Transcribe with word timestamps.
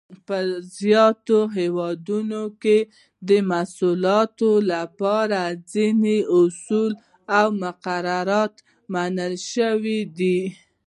په 0.27 0.37
زیاتو 0.79 1.39
هېوادونو 1.57 2.43
کې 2.63 2.77
د 3.29 3.31
محصولاتو 3.49 4.49
لپاره 4.73 5.39
ځینې 5.73 6.17
اصول 6.39 6.91
او 7.37 7.47
مقررات 7.63 8.53
منل 8.93 9.33
شوي 9.51 9.99
دي. 10.17 10.39